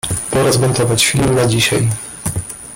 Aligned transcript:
Pora 0.31 0.51
zmontować 0.51 1.05
film 1.05 1.35
na 1.35 1.45
dzisiaj. 1.47 1.87